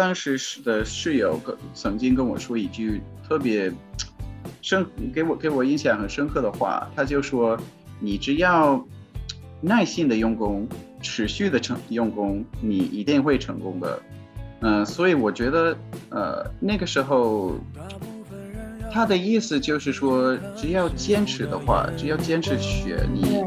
[0.00, 3.70] 当时是的室友跟曾经跟我说一句特别
[4.62, 7.60] 深给我给我印象很深刻的话，他就说
[8.00, 8.82] ：“你只要
[9.60, 10.66] 耐心的用功，
[11.02, 14.00] 持续的成用功，你一定会成功的。”
[14.62, 15.76] 嗯，所以我觉得，
[16.08, 17.58] 呃，那个时候
[18.90, 23.44] 他的意思就是说，只要坚持的话，只要坚持学，你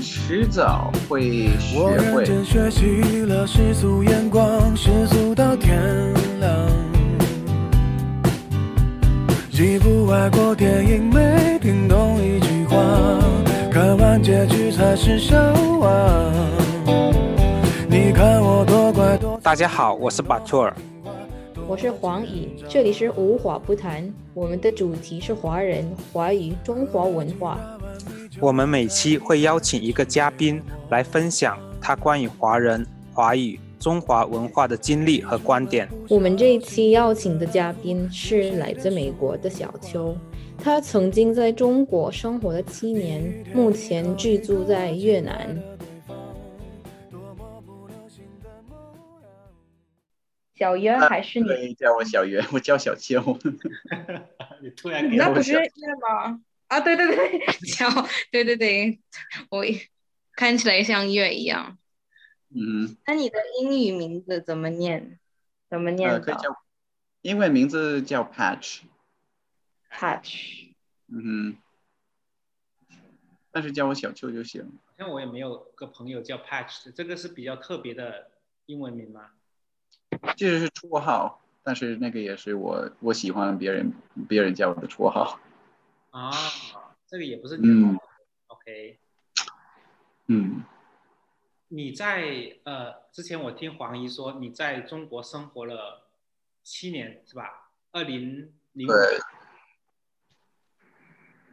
[0.00, 2.24] 迟早会学我认会。
[2.24, 5.78] 真学习了世俗眼光，世俗到天
[6.40, 6.68] 亮。
[9.50, 12.76] 几部外国电影没听懂一句话，
[13.70, 15.36] 看完结局才是笑
[15.78, 16.32] 话。
[17.88, 19.38] 你看我多乖多。
[19.42, 20.74] 大家好，我是巴托尔。
[21.68, 27.58] 我是黄颖，这里是无话不谈，我们的主题是华人、华语、中华文化。
[28.42, 30.60] 我们每期会邀请一个嘉宾
[30.90, 35.88] 来分享他关于华人、华语、中华文化的经历和观点。
[36.08, 40.16] 我们这一期邀请的嘉宾是来自美国的小邱，
[40.58, 43.22] 他曾经在中国生活了七年，
[43.54, 45.56] 目前居住在越南。
[50.56, 51.46] 小约还是你？
[51.46, 53.38] 可以叫我小袁，我叫小邱。
[54.60, 56.40] 你突然给我那不是月吗？
[56.72, 57.38] 啊，对对对，
[57.76, 57.86] 叫
[58.30, 58.98] 对 对对，
[59.50, 59.62] 我
[60.34, 61.76] 看起来像月一样。
[62.48, 65.18] 嗯，那你的英语名字怎么念？
[65.68, 66.56] 怎么呃，念的可以叫，
[67.20, 68.80] 英文名字叫 Patch。
[69.90, 70.70] ？Patch。
[71.08, 71.54] 嗯
[72.88, 72.96] 哼，
[73.50, 74.62] 但是叫我小秋就行。
[74.86, 78.30] 好像我也没有个朋友叫 Patch 的，这个是比较特别的
[78.64, 79.28] 英文名吗？
[80.38, 83.92] 这是绰号，但是那个也是我我喜欢别人
[84.26, 85.38] 别人叫我的绰号。
[86.12, 86.30] 啊，
[87.06, 87.98] 这个也不是你的嗯
[88.46, 88.98] OK，
[90.26, 90.62] 嗯，
[91.68, 96.06] 你在呃之前我听黄姨说你在中国生活了
[96.62, 97.70] 七年是吧？
[97.92, 99.18] 二零零对，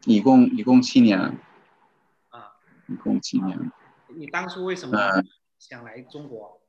[0.06, 1.18] 一共一共七年，
[2.30, 2.54] 啊，
[2.88, 3.72] 一共七年。
[4.10, 6.62] 你当初为什么嗯想来中国？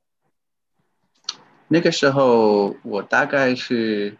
[1.67, 4.17] 那个时候我大概是，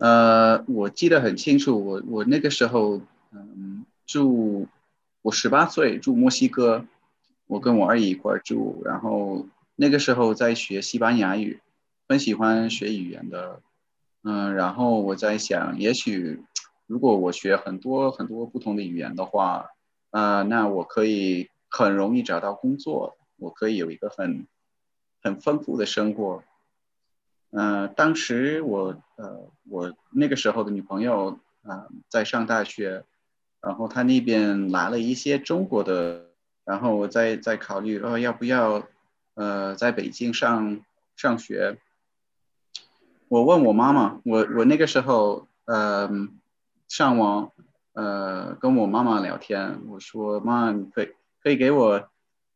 [0.00, 3.02] 呃，我记得很清楚，我我那个时候，
[3.32, 4.66] 嗯，住，
[5.20, 6.86] 我十八岁住墨西哥，
[7.46, 9.46] 我跟我二姨一块住，然后
[9.76, 11.60] 那个时候在学西班牙语，
[12.08, 13.60] 很喜欢学语言的，
[14.22, 16.40] 嗯，然后我在想，也许
[16.86, 19.68] 如果我学很多很多不同的语言的话，
[20.12, 24.46] 呃，那我可以很容易找到工作，我可以有一个很
[25.22, 26.42] 很丰富的生活。
[27.50, 33.04] 呃，当时我呃，我那个时候的女朋友啊、呃在上大学，
[33.60, 36.26] 然后她那边来了一些中国的，
[36.64, 38.86] 然后我在在考虑哦要不要
[39.34, 40.80] 呃在北京上
[41.16, 41.78] 上学。
[43.28, 46.08] 我问我妈妈，我我那个时候呃
[46.88, 47.52] 上网
[47.94, 51.08] 呃跟我妈妈聊天，我说妈，你可以
[51.42, 52.08] 可以给我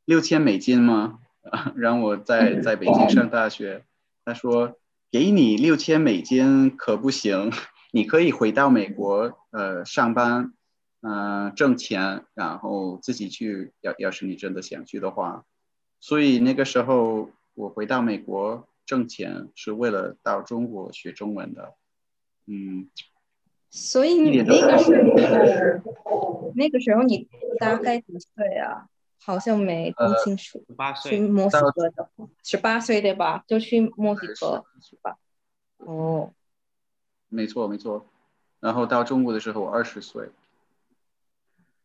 [0.05, 1.19] 六千美金吗？
[1.76, 3.84] 让我在在北京上大学。
[4.25, 4.76] 她说
[5.14, 7.52] 给你六千美金可不行，
[7.92, 10.52] 你可以回到美国呃上班，
[11.02, 13.72] 嗯、挣钱，然后自己去。
[13.80, 15.44] 要要是你真的想去的话，
[16.00, 21.75] 所以那个时候我回到美国挣钱是为了到中国学中文的。
[22.48, 22.91] 嗯，
[23.70, 25.00] 所以你那个时
[26.04, 27.28] 候，那个时候你
[27.60, 28.88] 大概几岁啊？
[29.25, 30.65] 好像没听清楚。
[30.67, 33.43] 十八去岁，墨西哥的话，十八岁对吧？
[33.47, 35.17] 就去墨西哥是吧？
[35.79, 36.33] 哦，
[37.29, 38.07] 没错没错。
[38.61, 40.31] 然后到中国的时候我二十岁。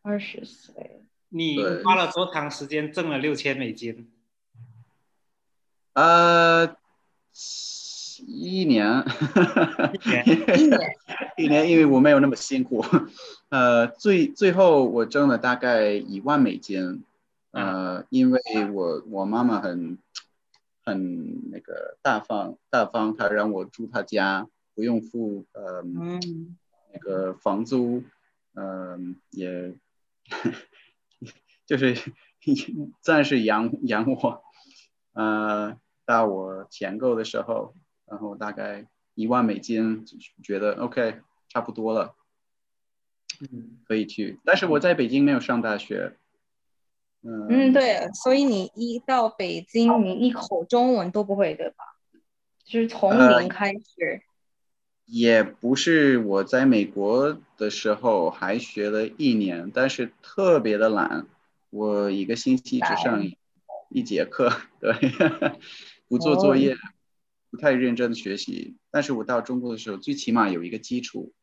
[0.02, 1.02] 二十岁。
[1.30, 4.12] 你花了多长时间挣了六千美金？
[5.94, 6.76] 呃，
[8.26, 9.04] 一年，
[9.94, 10.24] 一年
[10.58, 10.80] 一年，
[11.38, 12.84] 一年，因为我没有那么辛苦。
[13.50, 17.04] 呃，最最后我挣了大概一万美金，
[17.52, 18.40] 呃，因为
[18.74, 19.98] 我我妈妈很
[20.84, 26.58] 很那个大方大方，她让我住她家，不用付呃嗯，
[26.94, 28.04] 那个房租，
[28.56, 29.74] 嗯、也
[31.66, 31.96] 就是
[33.02, 34.44] 暂时养养我，
[35.14, 37.74] 呃，到我钱够的时候，
[38.06, 40.06] 然后大概一万美金，
[40.44, 41.20] 觉得 OK
[41.50, 42.16] 差不多了，
[43.42, 44.40] 嗯，可以去。
[44.46, 46.16] 但是我在北京没有上大学，
[47.22, 51.84] 嗯嗯，对，所以你一到北京，你一口中文都不会对吧？
[52.64, 54.22] 就是从呃零开始。
[55.06, 61.26] 也不是我在美国的时候还学了一年，但是特别的懒，
[61.72, 63.36] 我一个星期只上一
[63.90, 64.94] 一节课，对，
[66.08, 66.76] 不做作业，
[67.50, 68.78] 不太认真的学习。
[68.92, 71.34] 但是我到中国的时候，最起码有一个基础。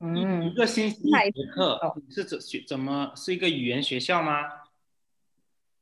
[0.00, 4.46] 一嗯，个星期一节课，你是怎学怎么是一个语言学校吗？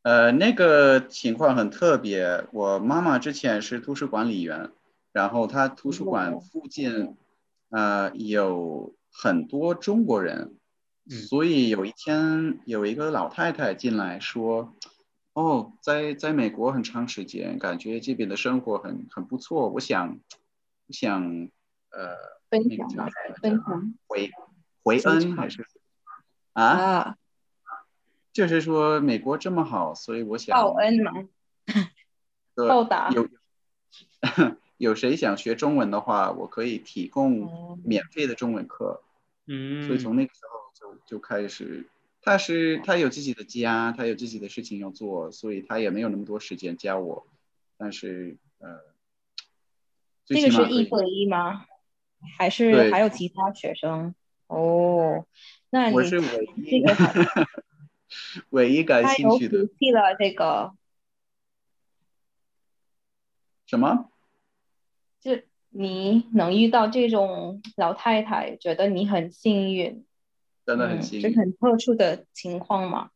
[0.02, 2.44] 呃，那个情况很特别。
[2.52, 4.72] 我妈妈之前是图书管理员，
[5.12, 7.16] 然后她图书馆附近，
[7.70, 10.56] 呃，有很多中国人，
[11.08, 14.74] 嗯所以有一天有一个老太太进来说，
[15.32, 20.18] 哦，在在美国很长时间，感觉这边的生活很很不错，我想，
[20.88, 21.48] 我想，
[21.90, 22.16] 呃，
[22.50, 24.30] 分那个享吧叫什么分享回
[24.82, 25.66] 回恩还是
[26.52, 26.64] 啊？
[26.64, 27.16] 啊，
[28.32, 31.12] 就是说美国这么好，所以我想报恩嘛，
[32.54, 33.28] 报答有
[34.78, 39.02] 有谁想学中文的话，我可以提供哦免费的中文课。
[39.46, 41.88] 嗯，所以从那个时候就就开始，
[42.20, 47.26] 他是他有自己的家，他有自己的事情要做，所以他也没有那么多时间教我。
[47.76, 48.80] 但是呃，
[50.26, 51.64] 这个是一对一吗？
[52.38, 54.14] 还是还有其他学生？
[54.46, 55.26] 哦，
[55.70, 56.26] 那你我是唯
[56.64, 56.94] 这一个
[58.50, 60.72] 唯一感兴趣的福气了，这个
[63.66, 64.10] 什么？
[65.20, 65.38] 就
[65.68, 70.06] 你能遇到这种老太太，觉得你很幸运，
[70.64, 71.22] 真的很嗯，幸运。
[71.22, 73.10] 这很特殊的情况嘛。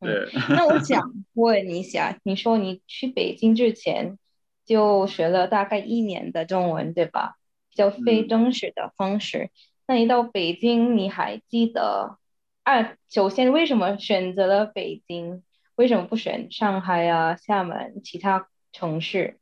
[0.00, 4.18] 嗯对，那我想问一下，你说你去北京之前
[4.64, 7.36] 就学了大概一年的中文，对吧？
[7.76, 9.50] 比较非嗯正式的方式。
[9.86, 12.16] 那你到北京，你还记得？
[12.62, 15.42] 啊，首先为什么选择了北京？
[15.74, 19.36] 为什么不选上海啊、厦门其他城市？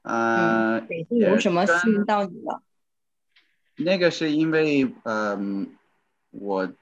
[0.00, 2.62] 呃，北京有什么吸引到你了？
[3.76, 5.76] 那个是因为，嗯、
[6.30, 6.72] 我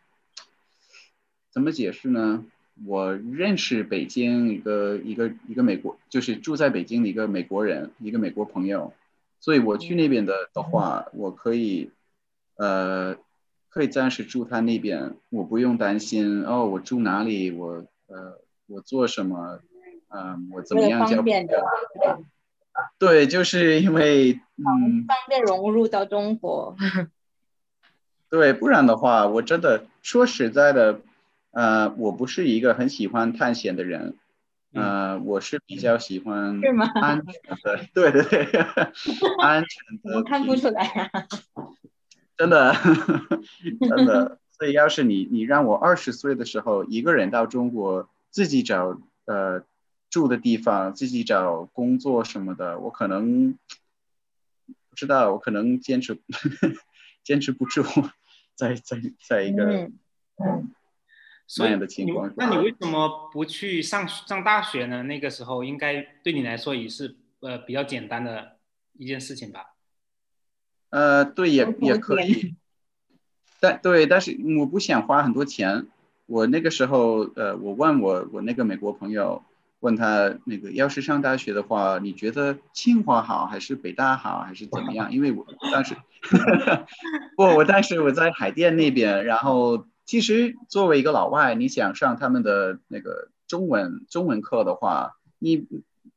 [1.50, 2.46] 怎么解释呢？
[2.87, 8.94] 我认识北京一个一个一个美国，就是住在北京的一个美国人，一个美国朋友，
[9.44, 11.91] 所以我去那边的的话，我可以，
[12.56, 13.14] 呃，
[13.69, 19.61] 可以暂时住他那边，我不用担心哦，我住哪里，我呃，我做什么，
[20.08, 21.62] 嗯、我怎么样交方便的，
[22.99, 25.05] 对，就是因为，嗯。
[25.06, 26.75] 方便融入到中国。
[28.31, 31.00] 对，不然的话，我真的说实在的，
[31.50, 34.17] 呃，我不是一个很喜欢探险的人，
[34.75, 36.61] 呃，我是比较喜欢
[37.00, 38.61] 安全的，对对对，
[39.41, 41.11] 安全的， 我 看不出来啊。
[42.37, 42.75] 真的
[43.81, 44.38] 真的。
[44.56, 49.65] 所以要是你你让我二十岁的时候一个人到中国自己找呃
[50.11, 53.59] 住的地方，自己找工作什么的，我可能
[54.88, 56.20] 不知道，我可能坚持
[57.25, 57.82] 坚持不住，
[58.55, 59.91] 在在在一个。
[60.37, 60.70] 嗯
[61.58, 65.02] 那样的情况那你为什么不去上上大学呢？
[65.02, 68.56] 那个时候应该对你来说也是呃比较简单的
[68.94, 69.75] 一件事情吧？
[70.91, 72.55] 呃，对，也也可以，
[73.61, 75.87] 但对，但是我不想花很多钱。
[76.26, 79.43] 我那个时候，呃，我问我我那个美国朋友，
[79.81, 85.12] 问他那个要是上大学的话，你觉得清华好还是北大好还是怎么样？
[85.12, 85.94] 因为我当时，
[87.37, 95.67] 不，我当时我在海淀那边，然后其实作为一个老外，你想上他们的那个中文中文课的话，你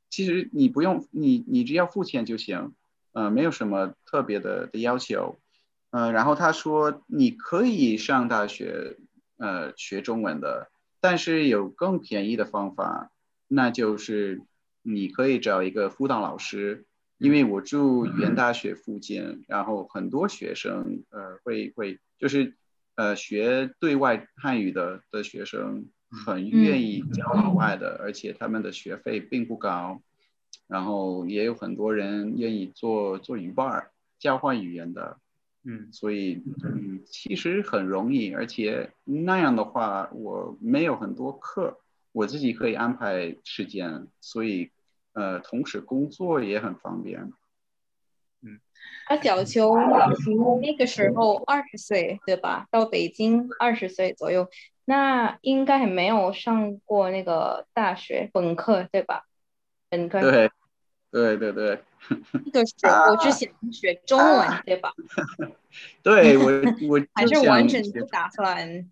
[0.09, 2.73] 其实你不用你你只要付钱就行，
[3.13, 5.39] 呃，没有什么特别的的要求，
[5.91, 8.97] 呃，然后他说你可以上大学，
[9.37, 13.11] 呃，学中文的，但是有更便宜的方法，
[13.47, 14.41] 那就是
[14.81, 16.85] 你可以找一个辅导老师，
[17.17, 22.55] 因为我住语言大学附近，然后很多学生，呃，会会就是
[22.97, 30.01] 呃学对外汉语的的学生很愿意教老外的，而且他们的学费并不高。
[30.67, 35.17] 然后也有很多人愿意做做语伴儿，交换语言的，
[35.63, 41.79] 嗯所以嗯，其实很容易，而且那样的话，我没有很多课，
[42.11, 44.69] 我自己可以安排时间，所以
[45.13, 47.31] 呃，同时工作也很方便。
[49.09, 49.73] 那小秋，
[50.61, 52.67] 那个时候二十岁对吧？
[52.71, 54.47] 到北京二十岁左右，
[54.85, 59.25] 那应该还没有上过那个大学本科对吧？
[59.89, 60.51] 本科对，
[61.11, 61.83] 对对对，
[62.45, 64.93] 那个时候就想 学中文对吧？
[66.03, 66.51] 对我
[66.89, 68.91] 我 还是完全不打算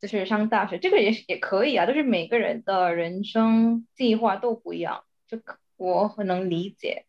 [0.00, 0.78] 就是上大学？
[0.78, 7.06] 这个也也可以啊，就是每个人的人生计划都不一样，就可我很能理解。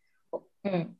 [0.63, 0.95] 嗯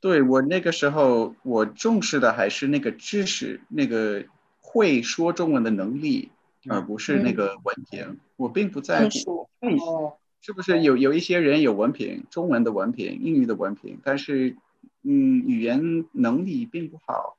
[0.00, 4.24] 对我那个时候，我重视的还是那个知识，那个
[4.60, 6.30] 会说中文的能力，
[6.68, 8.18] 而不是那个文凭。
[8.36, 14.56] 我并不在乎证书你哦，是不是有有一些人有文凭，中文的文凭、英语的文凭，但是
[15.02, 17.36] 嗯，语言能力并不好，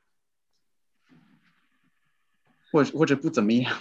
[2.71, 3.75] 或或者不怎么样，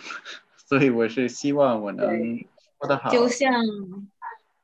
[0.57, 2.39] 所以我是希望我能
[2.79, 3.11] 说得好。
[3.11, 3.53] 就像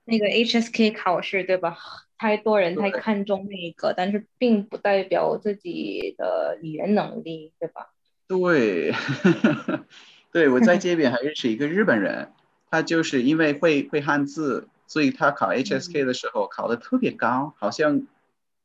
[0.04, 1.76] 那个 HSK 考试，对吧？
[2.18, 7.90] 太多人太看重那个，但是并不代表自己的语言能力，对吧？
[8.28, 8.92] 对，
[10.32, 12.32] 对我在这边还认识一个日本人，
[12.70, 18.06] 他就是因为会会汉字，所以他考 HSK 的时候考的特别高，好像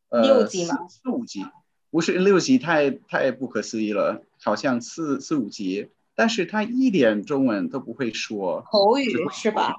[0.10, 1.46] 呃六级吗四四五级，
[1.91, 9.75] 不是六级太太不可思议了，好像四四五级，但是他一点中文都不会说，口语是吧？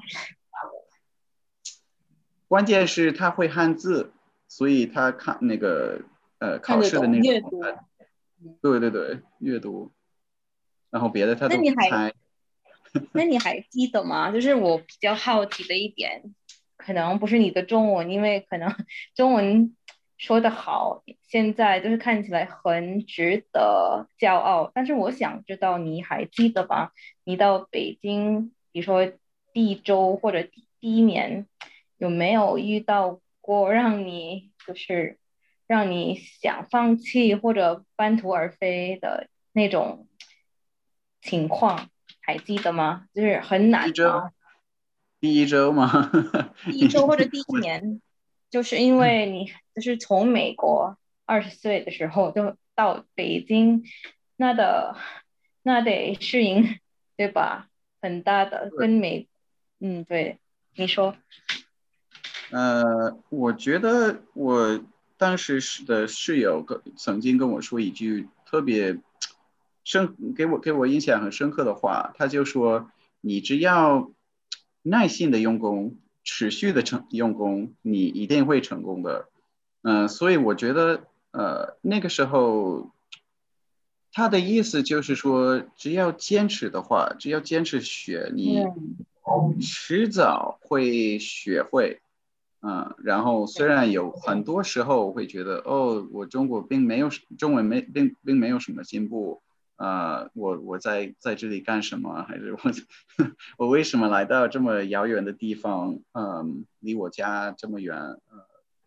[2.52, 4.12] 关键是他会汉字，
[4.46, 6.02] 所以他看那个
[6.38, 7.78] 呃考试的那个
[8.60, 9.90] 对对对，阅读，
[10.90, 12.12] 然后别的他都那你还猜。
[13.14, 14.30] 那你还记得吗？
[14.30, 16.34] 就是我比较好奇的一点，
[16.76, 18.70] 可能不是你的中文，因为可能
[19.16, 19.74] 中文
[20.18, 24.70] 说的好，现在就是看起来很值得骄傲。
[24.74, 26.90] 但是我想知道，你还记得吗？
[27.24, 29.10] 你到北京，比如说
[29.54, 31.46] 第一周或者第第一年，
[32.02, 35.20] 有没有遇到过让你就是
[35.68, 40.08] 让你想放弃或者半途而废的那种
[41.20, 41.88] 情况？
[42.20, 43.06] 还记得吗？
[43.14, 44.30] 就是很难第一周吗？
[45.20, 46.10] 第一周吗？
[46.66, 48.02] 第一周或者第一年，
[48.50, 53.84] 就是因为你就是从美国二十岁的时候就到北京，
[54.34, 54.96] 那的
[55.62, 56.80] 那得适应，
[57.16, 57.68] 对吧？
[58.00, 59.28] 很大的跟美，
[59.78, 60.40] 嗯，对，
[60.74, 61.14] 你说，
[62.52, 64.78] 呃，我觉得我
[65.16, 68.98] 当时是的室友跟曾经跟我说一句特别
[69.84, 72.90] 深，给我给我印象很深刻的话，他就说
[73.22, 74.12] ：“你只要
[74.82, 79.28] 耐心的用功，持续的成用功，你一定会成功的。”
[79.82, 82.90] 嗯、所以我觉得，呃，那个时候
[84.12, 92.01] 他的意思就是说，只要坚持的话，只要坚持学，你嗯迟早会学会。
[92.64, 99.42] 嗯，然后虽然有很多时候我会觉得，哦，我中国并没有中文没并并没有什么进步，
[99.76, 102.22] 呃，我我在在这里干什么？
[102.22, 102.58] 还是我
[103.58, 105.98] 我为什么来到这么遥远的地方？
[106.12, 108.20] 嗯，离我家这么远，呃，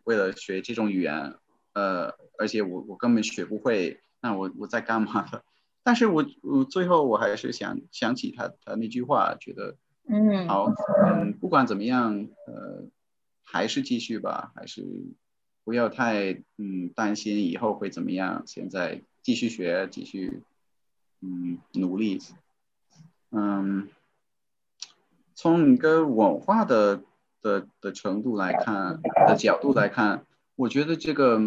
[0.06, 1.36] 为了学这种语言，
[1.74, 5.44] 呃，而且我我根本学不会，那我我在干嘛的？
[5.84, 9.76] 但是我我最后我还是想想起他他那句话，觉得
[10.08, 10.72] 嗯，好，
[11.06, 12.86] 嗯，不管怎么样，呃，
[13.46, 14.84] 还是继续吧，还是
[15.64, 18.44] 不要太嗯担心以后会怎么样。
[18.46, 20.42] 现在继续学，继续
[21.22, 22.20] 嗯努力，
[23.32, 23.88] 嗯，
[25.34, 27.02] 从一个文化的
[27.42, 30.26] 的的程度来看的角度来看，
[30.56, 31.40] 我觉得这个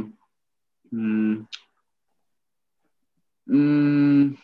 [0.90, 1.46] 嗯
[3.44, 4.36] 嗯，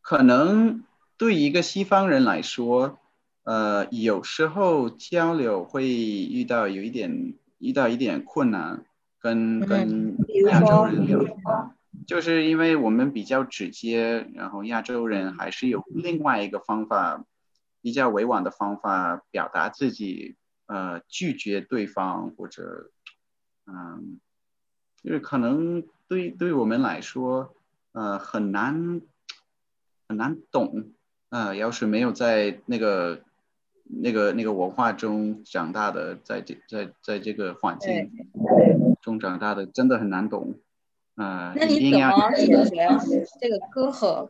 [0.00, 0.84] 可能
[1.16, 2.98] 对一个西方人来说。
[3.44, 8.84] 呃，有时候交流会遇到有一点遇到一点困难，
[9.20, 11.20] 跟嗯跟亚洲说人聊，
[12.06, 17.24] 就是因为我们比较直接，然后亚洲人还是有另外一个方法，
[17.82, 20.36] 比较委婉的方法表达自己，
[20.66, 22.90] 呃，拒绝对方或者，
[23.66, 24.20] 嗯，
[25.02, 27.54] 就是可能对对我们来说，
[27.92, 29.02] 呃，很难
[30.08, 30.92] 很难懂。
[31.28, 33.22] 呃，要是没有在那个
[33.84, 38.10] 那个那个文化中长大的，在这在在这个环境
[39.00, 40.54] 中长大的，真的很难懂。
[41.16, 42.66] 呃，那你怎么解决
[43.40, 44.28] 这个隔阂？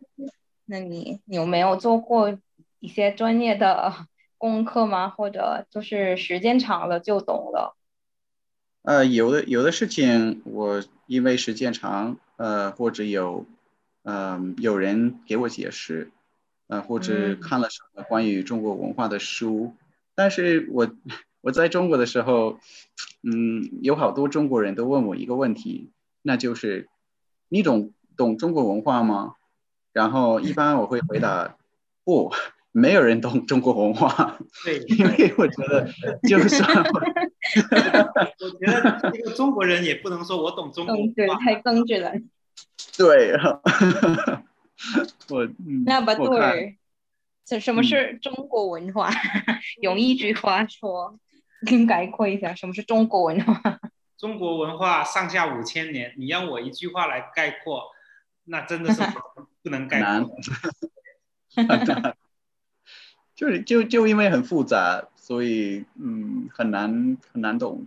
[0.66, 2.38] 那你你有没有做过
[2.80, 3.92] 一些专业的
[4.37, 5.08] 功课吗？
[5.08, 7.76] 或者就是时间长了就懂了？
[8.82, 13.46] 呃，有的有的事情，我因为时间长，呃，或者有，
[14.02, 16.11] 嗯、有人给我解释，
[16.75, 17.40] 呃，或者嗯。
[17.40, 19.75] 看了什么关于中国文化的书，
[20.14, 20.90] 但是我
[21.40, 22.59] 我在中国的时候，
[23.23, 25.90] 嗯，有好多中国人都问我一个问题，
[26.23, 26.88] 那就是
[27.49, 29.35] 你懂懂中国文化吗？
[29.93, 31.57] 然后一般我会回答
[32.02, 32.33] 不，
[32.73, 35.88] 没有人懂中国文化，对， 因为我觉得
[36.28, 37.00] 就算我
[38.43, 41.54] 我觉得这个中国人也不能说我懂中国更直话，太。
[41.57, 42.12] 更直了。
[42.97, 43.37] 对，
[45.31, 46.75] 我嗯，那巴杜我看尔，
[47.47, 49.11] 什什么是中国文化？
[49.81, 51.19] 用一句话说，
[51.88, 53.81] 概括一下什么是中国文化？
[54.19, 57.90] 中国文化上下五千年，你让我一句话来概括，
[58.45, 59.02] 那真的是
[59.62, 60.38] 不 能概难括。
[63.35, 67.87] 就是就就因为很复杂，所以嗯很难很难懂，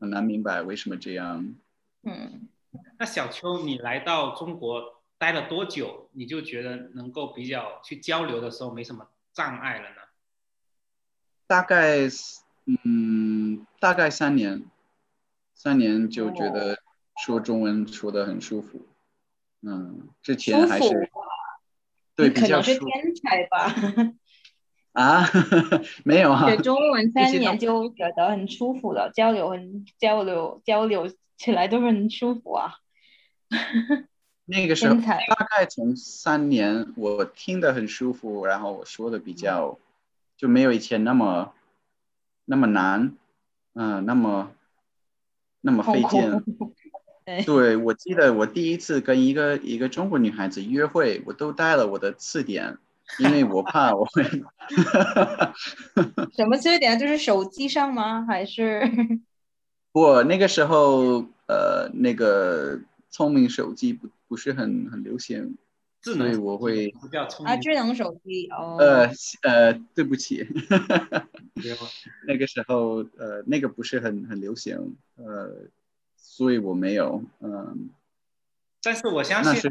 [0.00, 1.54] 很难明白为什么这样。
[2.02, 2.48] 嗯，
[2.98, 10.02] 那小邱，你来到中国待了多久，你就觉得能够比较去交流的时候没什么障碍了呢？
[11.46, 12.08] 大概
[12.84, 14.64] 嗯大概三年，
[15.54, 16.76] 三年就觉得
[17.24, 18.84] 说中文说的很舒服。
[19.60, 21.08] 嗯，之前还是
[22.16, 24.12] 对你比较舒服可能是天才吧？
[24.90, 25.24] 啊，
[26.04, 32.74] 没有啊学，中文三年就觉得很舒服了，交流很交流交流起来都很舒服啊。
[34.52, 39.78] 那个时候大概从三年，我听得很舒服，然后我说的比较
[40.36, 41.54] 就没有以前那么
[42.44, 43.14] 那么难，
[43.72, 44.52] 嗯、那么
[45.62, 46.44] 那么费劲。
[47.24, 52.76] 对对，我记得我第一次跟一个一个中国女孩子约会，我都带了我的字典，
[53.20, 54.24] 因为我怕我会。
[56.36, 56.98] 什么字典？
[56.98, 58.26] 就是手机上吗？
[58.26, 58.82] 还是
[59.92, 62.78] 我那个时候呃，那个
[63.08, 65.58] 聪明手机不不是很很流行，
[66.00, 66.90] 所以智能我会
[67.44, 67.54] 啊？
[67.58, 68.78] 智能手机哦。
[68.80, 69.10] 呃
[69.42, 70.48] 呃，对不起，
[72.26, 75.68] 那个时候呃那个不是很很流行，呃，
[76.16, 77.90] 所以我没有，嗯、
[78.82, 79.70] 但是我相信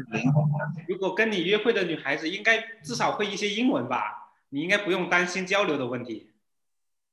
[0.86, 4.32] 如果跟你约会的女孩子，应该至少会一些英文吧？
[4.50, 6.28] 你应该不用担心交流的问题。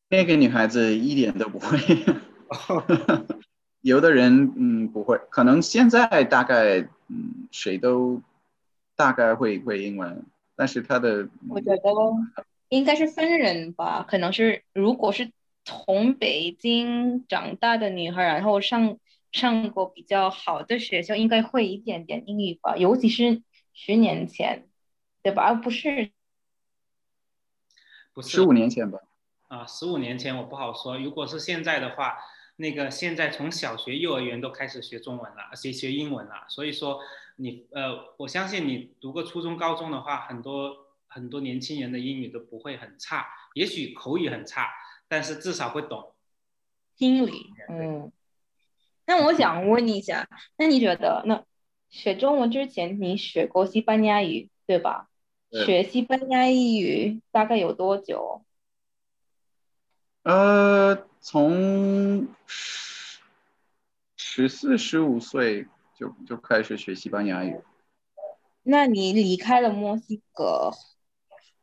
[0.10, 1.79] 那个女孩子一点都不会，
[3.81, 8.21] 有的人嗯不会，可能现在大概嗯谁都
[8.95, 11.81] 大概会会英文，但是他的我觉得
[12.69, 15.31] 应该是分人吧，可能是如果是
[15.63, 18.98] 从北京长大的女孩，然后上
[19.31, 23.41] 上过比较好的学校，应该会一点点英语吧，尤其是
[23.74, 24.67] 十年前，
[25.24, 25.43] 对吧？
[25.43, 26.12] 而不是
[28.13, 29.00] 不是十五年前吧，
[29.48, 30.98] 啊，十五年前我不好说。
[31.00, 32.17] 如果是现在的话，
[32.60, 36.45] 那个现在从小学、幼儿园都开始学中文了，学学英文了。
[36.50, 37.00] 所以说
[37.38, 40.76] 你呃，我相信你读过初中、高中的话，很多
[41.08, 44.69] 很多年轻人的英语都不会很差，也许口语很差，
[45.08, 46.13] 但是至少会懂。
[46.98, 48.12] 听力，嗯。
[49.06, 51.45] 那我想问你一下，那你觉得，那
[51.89, 55.08] 学中文之前你学过西班牙语，对吧？
[55.50, 58.43] 学西班牙语大概有多久？
[60.22, 63.19] 呃，从十
[64.15, 67.60] 十四十五岁就就开始学西班牙语。
[68.63, 70.71] 那你离开了墨西哥，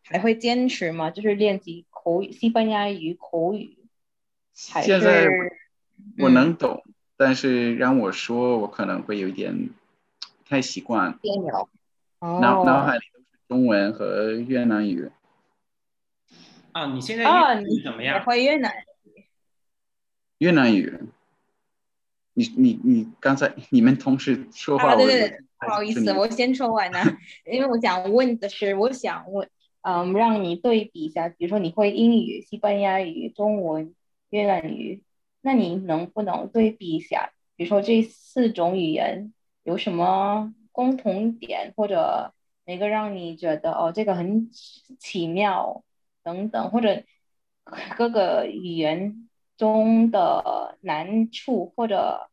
[0.04, 1.10] 还会坚持吗？
[1.10, 3.78] 就是练习口语，西班牙语口语，
[4.52, 5.26] 现在
[6.18, 6.82] 我嗯能懂，
[7.16, 11.68] 但是让我说，我可能会有一点不太习惯，别扭？
[12.20, 15.10] 脑脑海哦，里都是中文和越南语。
[16.72, 18.24] 啊，你现在啊，英你怎么样？
[18.24, 18.72] 会越南？
[20.38, 20.98] 越南语，
[22.34, 26.98] 你你你刚才你们同事说话，啊，对对对，不好意思，我先说完呢，
[27.50, 29.48] 因为我想问的是，我想问，
[29.82, 33.94] 嗯，让你对比一下，比如说你会英语、西班牙语、中文、
[34.30, 35.02] 越南语，
[35.40, 37.32] 那你能不能对比一下？
[37.56, 42.34] 比如说这四种语言有什么共同点，或者
[42.66, 45.82] 哪个让你觉得哦，这个很奇妙
[46.22, 47.02] 等等，或者
[47.96, 49.25] 各个语言
[49.56, 52.28] 中的难处或者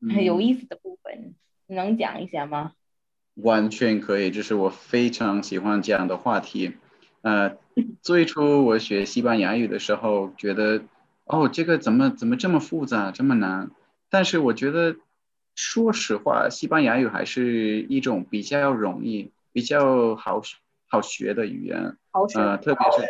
[0.00, 1.34] 很有嗯意思的部分，
[1.66, 2.72] 你能讲一下吗？
[3.34, 6.76] 完全可以，这是我非常喜欢这样的话题。
[7.22, 7.56] 呃，
[8.02, 10.82] 最初我学西班牙语的时候，觉得
[11.24, 13.70] 哦，这个怎么怎么这么复杂，这么难？
[14.10, 14.96] 但是我觉得，
[15.54, 20.42] 说实话，西班牙语还是一种比较容易、比较好
[20.88, 21.96] 好学的语言。
[22.10, 23.06] 好学，呃，特别是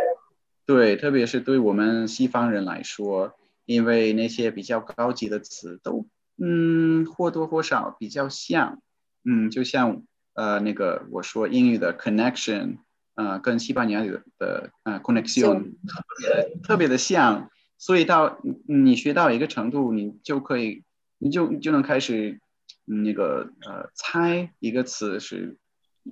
[0.66, 3.37] 对，特别是对我们西方人来说，
[3.68, 8.80] 因为那些比较高级的词都，嗯，或多或少比较像，
[9.26, 12.78] 嗯，就像呃那个我说英语的 connection，
[13.14, 20.82] 呃，跟西班牙语的的呃 connection 特别的特别的像，所以到你你学到一个程度，你就可以，
[21.18, 22.40] 你就你就能开始
[22.86, 25.58] 嗯那个呃猜一个词是，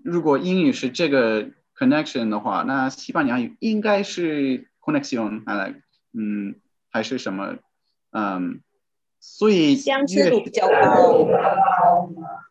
[0.04, 5.70] 如果英语是这个 connection 的话，那西班牙语应该是 connection，还
[6.12, 6.56] 嗯
[6.90, 7.58] 还是什么，
[8.10, 8.60] 嗯，
[9.20, 11.26] 所以相似度比较高，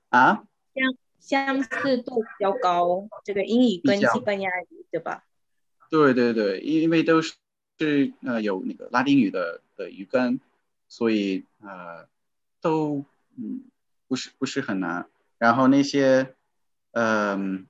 [0.09, 0.43] 啊，
[0.73, 5.23] 相相似度比较高，这个英语跟西班牙语，对吧？
[5.89, 7.35] 对对对，因为都是
[7.77, 10.39] 是呃有那个拉丁语的的语根，
[10.87, 12.07] 所以呃
[12.61, 13.05] 都
[13.37, 13.63] 嗯
[14.07, 15.07] 不是不是很难。
[15.37, 16.33] 然后那些
[16.91, 17.67] 嗯、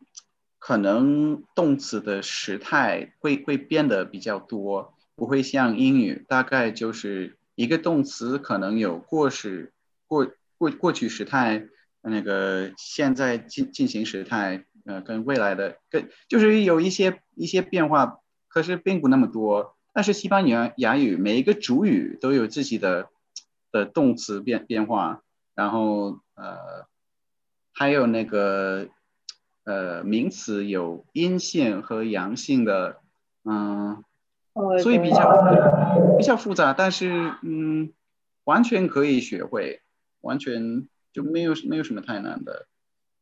[0.59, 9.73] 可能动词的时态会会变得比较多，不会像英语，大概就是一个动词可能有过时、
[10.07, 11.67] 过过过去时态，
[12.01, 19.75] 那个现在进进行时态，呃，跟未来的跟就是有一些一些变化，可是并不那么多。
[19.93, 23.07] 但是西班牙语每一个主语都有自己的
[23.71, 25.23] 的动词变变化，
[25.53, 26.85] 然后呃，
[27.71, 28.89] 还有那个
[29.63, 32.99] 呃名词有阴性和阳性的，
[33.45, 34.03] 嗯，
[34.81, 37.91] 所以比较比较复杂，但是嗯，
[38.45, 39.81] 完全可以学会，
[40.21, 42.67] 完全就没有没有什么太难的，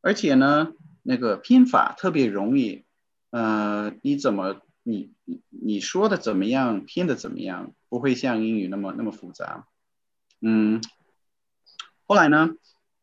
[0.00, 2.84] 而且呢，那个拼法特别容易，
[3.30, 4.60] 呃，你怎么？
[4.86, 6.84] 你你你说的怎么样？
[6.84, 7.72] 拼的怎么样？
[7.88, 9.66] 不会像英语那么那么复杂。
[10.40, 10.82] 嗯，
[12.06, 12.50] 后来呢？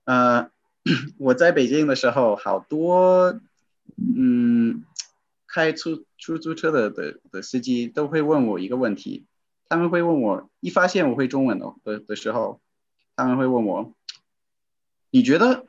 [0.06, 0.52] 呃，
[1.18, 3.40] 我在北京的时候，好多
[3.98, 4.84] 嗯
[5.54, 9.26] 开出出租车的的的司机都会问我一个问题，
[9.68, 12.62] 他们会问我，一发现我会中文的的的时候，
[13.16, 13.94] 他们会问我，
[15.10, 15.66] 你觉得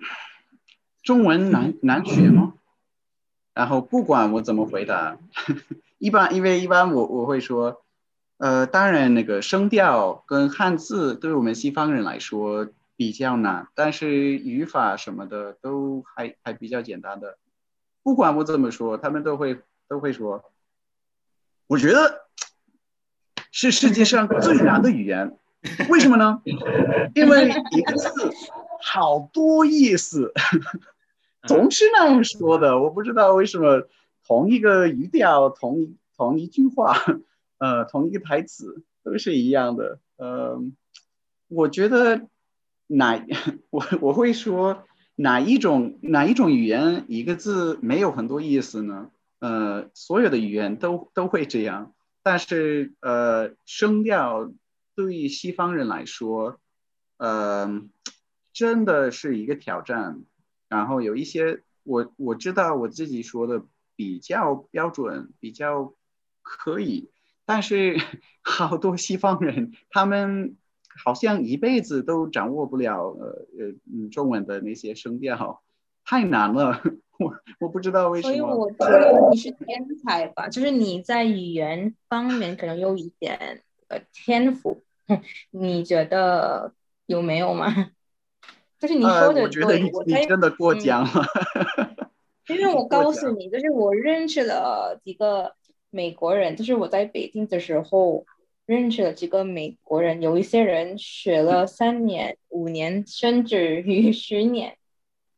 [1.03, 2.55] 中文难难学吗？
[3.55, 5.19] 然后不管我怎么回答。
[5.99, 7.85] 一般，因为一般我我会说，
[8.39, 17.39] 呃，当然那个声调跟汉字对我们西方人来说比较难，但是语法什么的都还还比较简单的。
[18.03, 19.61] 不管我怎么说，他们都会
[19.93, 20.43] 都会说，
[21.67, 22.23] 我觉得
[23.51, 25.37] 是世界上最难的语言。
[25.91, 26.41] 为什么呢？
[27.15, 28.09] 因为一个字
[28.81, 30.33] 好多意思，
[31.47, 32.81] 总是那样说的。
[32.81, 33.87] 我不知道为什么。
[34.25, 36.97] 同一个语调，同一同一句话，
[37.59, 39.99] 呃，同一个台词都是一样的。
[40.17, 40.63] 呃，
[41.49, 42.29] 我觉得
[42.87, 43.27] 哪
[43.71, 44.85] 我我会说
[45.17, 49.11] 哪一种哪一种语言一个字没有很多意思呢？
[49.43, 54.53] 呃，所有的语言都都会这样，但是呃，声调
[54.95, 56.61] 对于西方人来说，
[57.17, 57.83] 呃，
[58.53, 60.23] 真的是一个挑战。
[60.69, 63.65] 然后有一些我我知道我自己说的。
[63.95, 65.95] 比较标准，比较
[66.41, 67.11] 可以，
[67.45, 67.97] 但是
[68.43, 70.57] 好多西方人，他们
[71.05, 75.63] 好像一辈子都掌握不了呃呃嗯中文的那些声调，
[76.05, 76.83] 太难了。
[77.23, 78.35] 我我不知道为什么。
[78.35, 84.83] 所以我觉得你是天才吧，就是你在语言方面可能有一点呃天赋，
[85.51, 86.73] 你觉得
[87.07, 87.91] 有没有吗？
[88.79, 91.25] 就是你说的对，我你你真的过奖了。
[92.49, 95.55] 因为我 告诉你，就是我认识了几个
[95.91, 98.27] 美国人，就是我在北京的时候
[98.67, 104.77] 认识了几个美国人，有一些人学了三年、五年，甚至于十年，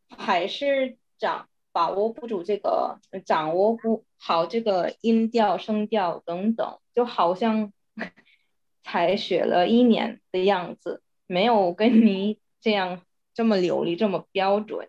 [0.09, 7.73] 还是掌把握不住这个，掌握不好这个音调、声调等等，就好像
[8.85, 13.03] 才学了一年的样子，没有跟你这样
[13.35, 14.89] 这么流利、这么标准。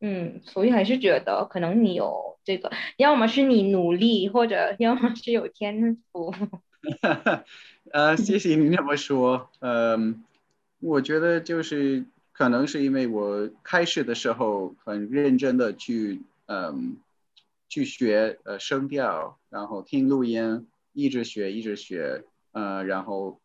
[0.00, 6.34] 嗯，所以还是觉得可能你有这个，要么是你努力，或者要么是有天赋。
[7.92, 9.48] 呃，谢谢你那么说。
[9.60, 10.22] 嗯，
[10.80, 16.98] 我觉得就是可能是因为我开始的时候很认真的去嗯
[17.70, 22.24] 去学呃声调，然后听录音，一直学一直学。
[22.52, 23.40] 呃，然后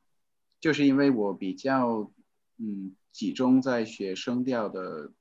[0.60, 2.12] 就是因为我比较
[2.58, 5.12] 嗯集中在学声调的。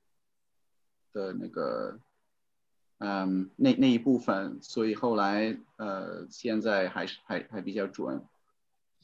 [1.15, 1.99] 的那个，
[2.99, 8.23] 嗯，那那一部分，所以后来，呃，现在还是还还比较准。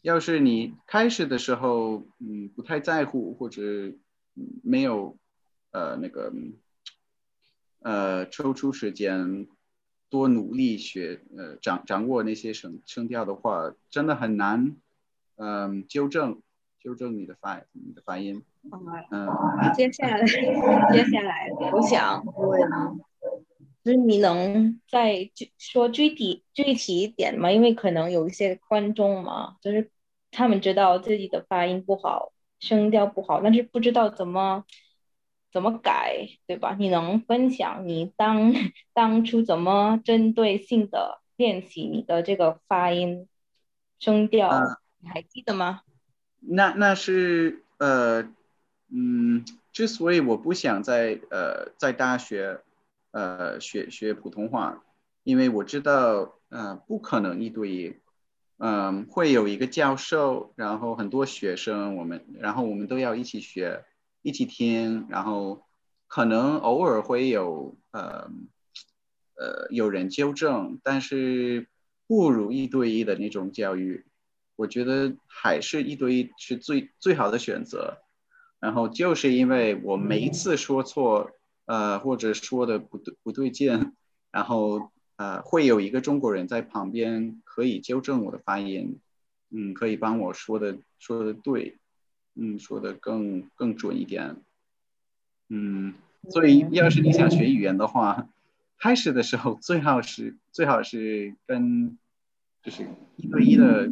[0.02, 3.62] 要是你开始的时候，嗯，不太在乎或者
[4.62, 5.16] 没有，
[5.70, 6.32] 呃，那个，
[7.80, 9.46] 呃，抽出时间
[10.10, 14.76] 多努力学，呃，掌掌握那些声声调的话，真的很难，
[15.36, 16.40] 嗯，纠正
[16.80, 18.42] 纠正你的发你的发音。
[19.10, 19.28] 嗯，
[19.74, 20.24] 接下来，
[20.92, 22.60] 接下来，我想问，
[23.84, 27.52] 就是你能再具说具体具体一点吗？
[27.52, 29.90] 因为可能有一些观众嘛，就是
[30.30, 32.32] 他们知道自己的发音不好，
[32.64, 34.64] 声调不好，但是不知道怎么
[35.52, 36.74] 怎么改，对吧？
[36.78, 38.52] 你能分享你当
[38.92, 43.28] 当初怎么针对性的练习你的这个发音
[44.00, 44.50] 声调？
[44.98, 45.82] 你还记得吗？
[46.40, 48.28] 那那是呃。
[48.96, 52.60] 嗯，之所以我不想在呃在大学
[53.10, 54.84] 呃学学普通话，
[55.24, 57.96] 因为我知道呃不可能一对一，
[58.66, 63.84] 嗯，会有一个教授，然后很多学生，我们然后我们都要一起学，
[64.22, 65.66] 一起听，然后
[66.06, 68.30] 可能偶尔会有呃
[69.36, 71.68] 呃有人纠正，但是
[72.06, 74.06] 不如一对一的那种教育。
[74.56, 77.98] 我觉得还是一对一是最最好的选择。
[78.60, 81.32] 然后就是因为我每一次说错，
[81.66, 83.92] 呃，或者说的不对不对劲，
[84.30, 88.98] 然后呃，会有一个中国人在旁边可以纠正我的发音，
[89.50, 91.76] 嗯，可以帮我说的说的对，
[92.34, 94.36] 嗯，说的更更准一点，
[95.48, 95.94] 嗯，
[96.30, 98.28] 所以要是你想学语言的话，
[98.78, 101.98] 开始的时候最好是最好是跟
[102.62, 103.90] 就是一对一的。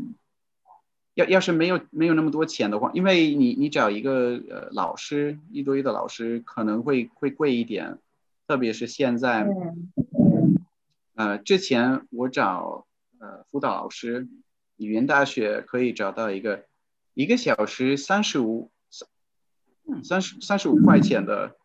[1.14, 7.98] 要要是没有没有那么多钱的话，因为你你找一个呃老师一对一的老师可能会会贵一点，
[8.48, 9.46] 特别是现在，
[11.14, 12.86] 呃，之前我找
[13.18, 14.28] 呃辅导老师，
[14.76, 16.64] 语言大学可以找到一个
[17.14, 21.56] 一个小时三十五三三十三十五块钱的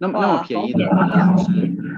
[0.00, 1.50] 那么那么便宜的老师，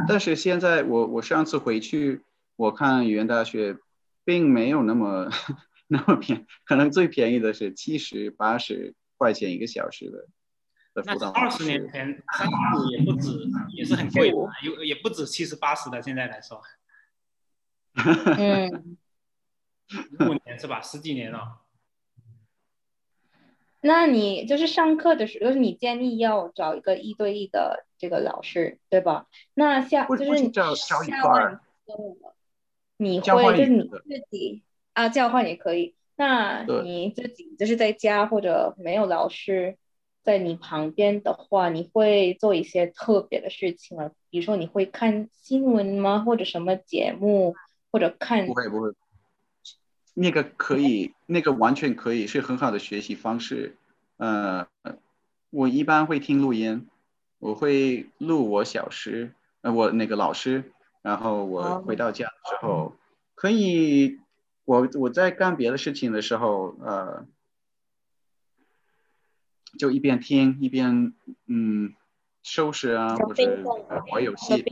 [0.09, 2.23] 但是现在我我上次回去
[2.57, 3.77] 我看语言大学
[4.25, 5.31] 并没有那么。
[5.87, 10.27] 那么便可能最便宜的是七十八十块钱一个小时的
[10.95, 13.29] 的辅导二十年前三十五也不止，
[13.77, 16.01] 也是很贵的，有也不止七十八十的。
[16.01, 16.59] 现在来说，
[18.39, 18.97] 嗯，
[20.21, 20.81] 五年是吧？
[20.81, 21.61] 十几年了。
[23.81, 29.27] 那你就是上课的时候，就是你建议要找一个一对一的这个老师，对吧？
[29.53, 31.61] 那下就是你教下完
[32.97, 34.63] 你会就是你自己。
[34.95, 35.97] 啊，交换也可以。
[36.17, 39.77] 那你自己就是在家或者没有老师
[40.23, 44.13] 在你旁边的话，你会做一些特别的事情吗？
[44.31, 46.21] 比如说你会看新闻吗？
[46.21, 47.57] 或者什么节目？
[47.95, 48.45] 或者看？
[48.45, 48.93] 不会不会，
[50.15, 53.77] 那个可以，那个完全可以，是很好的学习方式。
[54.17, 54.67] 呃，
[55.51, 56.89] 我一般会听录音，
[57.39, 62.97] 我会录我小时，呃，我那个老师，然后我回到家的时候
[63.37, 64.19] 可以。
[64.65, 67.27] 我我在干别的事情的时候，呃，
[69.79, 71.13] 就一边听一边
[71.47, 71.95] 嗯
[72.43, 73.63] 收拾啊，或者
[74.11, 74.65] 玩游戏。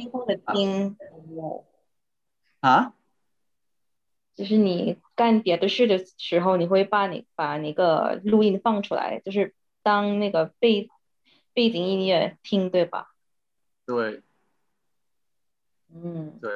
[2.60, 2.94] 啊？
[4.34, 10.88] 就是你干别的事的时候，你会把你把那个录音放出来，就是当那个背
[11.54, 13.12] 背景音乐听，对吧？
[13.86, 14.22] 对。
[15.94, 16.38] 嗯。
[16.40, 16.50] 对，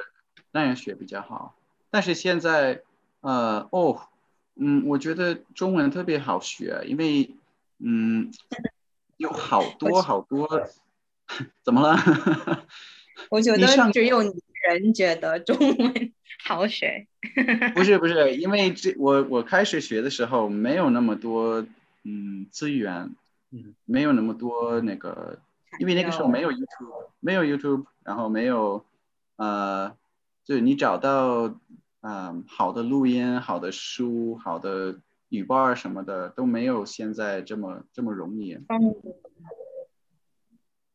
[0.53, 1.57] 那样学比较好。
[1.91, 2.83] 但是现在。
[3.23, 4.03] 呃哦，
[4.55, 7.35] 嗯，我觉得中文特别好学，因为
[7.79, 8.31] 嗯，
[9.17, 10.49] 有好多好多，
[11.65, 11.97] 怎么了？
[13.31, 14.31] 我觉得只有你
[14.63, 16.13] 人觉得中文
[16.47, 17.07] 好学。
[17.75, 21.67] 不是不是，因为这我我开始学的时候没有那么多
[22.05, 23.11] 嗯资源，
[23.51, 25.41] 嗯，没有那么多那个，
[25.81, 28.85] 因为那个时候没有 YouTube，没有 YouTube，然后没有
[29.37, 29.97] 呃，
[30.45, 31.55] 就你找到。
[32.09, 38.57] 嗯，好的录音、好的书、好的语报什么的都没有现在这么这么容易。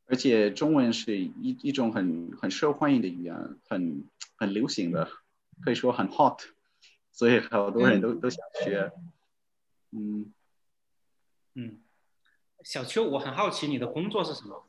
[0.05, 4.05] 而且中文是一一种很很受欢迎的语言，很
[4.37, 5.09] 很流行的，
[5.63, 6.39] 可以说很 hot，
[7.11, 8.91] 所以好多人都都想学。
[9.91, 10.33] 嗯
[11.53, 11.81] 嗯，
[12.63, 14.65] 小邱，我很好奇你的工作是什么？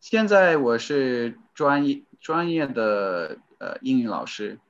[0.00, 4.60] 现在我是专业专业的呃英语老师。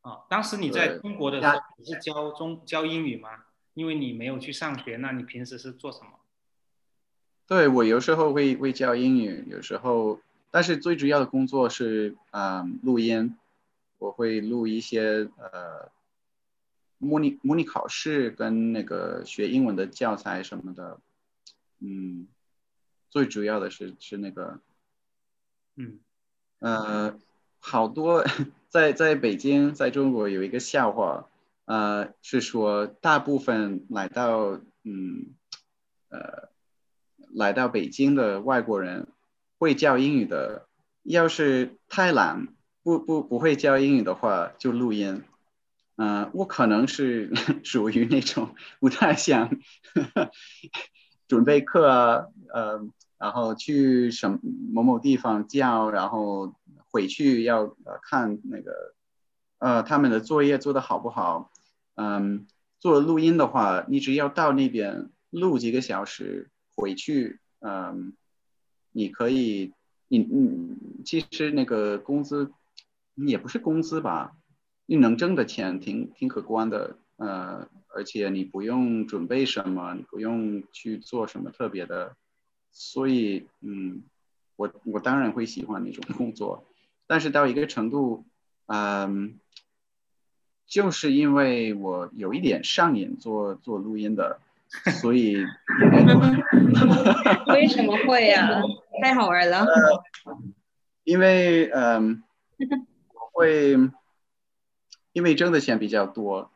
[0.00, 3.44] 啊，当时你在中国的时候，你是教中教英语吗？
[3.74, 6.18] 因为你没有去上学，那你平时是做什么？
[7.46, 10.20] 对我有时候会会教英语，有时候，
[10.52, 13.36] 但是最主要的工作是嗯录音，
[13.98, 15.90] 我会录一些呃
[16.98, 21.00] 模拟模拟考试跟那个学英文的教材什么的，
[21.80, 22.28] 嗯，
[23.10, 24.60] 最主要的是是那个，
[25.74, 25.98] 嗯，
[26.60, 27.18] 呃。
[27.64, 28.24] 好多
[28.70, 31.28] 在在北京，在中国有一个笑话，
[31.64, 35.26] 呃，是说大部分来到嗯
[36.08, 36.48] 呃
[37.32, 39.06] 来到北京的外国人
[39.62, 40.66] 会教英语的，
[41.02, 42.48] 要是太懒
[42.82, 45.22] 不不不会教英语的话，就录音。
[45.96, 47.30] 嗯，我可能是
[47.64, 49.56] 属于那种 不太想
[51.28, 52.86] 准备课啊，呃，
[53.18, 54.40] 然后去什
[54.72, 56.54] 某某地方教，然后。
[56.94, 58.94] 回去要看那个，
[59.60, 61.50] 呃他们的作业做的好不好，
[61.94, 62.46] 嗯，
[62.80, 68.12] 做录音的话，你只要到那边录几个小时，回去，嗯，
[68.92, 69.72] 你可以，
[70.08, 72.52] 你你其实那个工资
[73.16, 74.36] 也不是工资吧，
[74.86, 82.16] 你能挣的钱挺挺可观的，呃，而且你不用准备什么，你不用去做什么特别的，
[82.70, 84.02] 所以嗯。
[84.54, 86.64] 我我当然会喜欢那种工作，
[87.08, 88.26] 但是到一个程度，
[88.66, 89.40] 嗯，
[90.66, 94.40] 就是因为我有一点上瘾做做录音的，
[95.00, 95.36] 所以
[97.52, 98.60] 为什么会呀、
[99.02, 99.66] 太好玩了。
[101.04, 102.22] 因为嗯，
[103.32, 103.76] 会
[105.12, 106.50] 因为挣的钱比较多，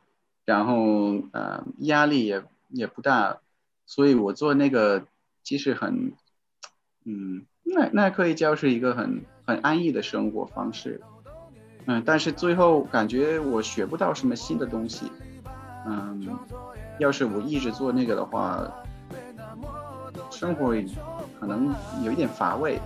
[0.45, 3.41] 然后呃压力也也不大，
[3.87, 5.07] 所以我做那个
[5.43, 6.13] 其实很
[7.05, 11.01] 嗯，那那可以叫是一个很很安逸的生活方式，
[11.87, 15.11] 嗯，但是最后感觉我学不到什么新的东西，
[15.87, 16.39] 嗯，
[16.99, 18.71] 要是我一直做那个的话，
[20.31, 20.75] 生活
[21.39, 22.79] 可能有一点乏味。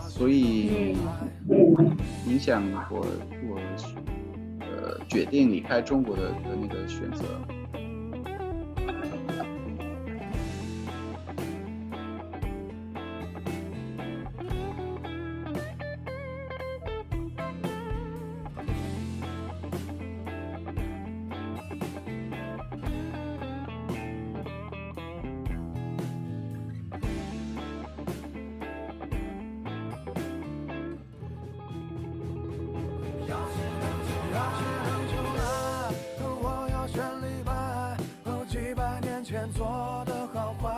[0.00, 0.96] 所以
[2.26, 3.06] 影响我
[3.48, 3.60] 我
[4.60, 7.24] 呃决定离开中国的的那个选择。
[40.06, 40.75] 的好坏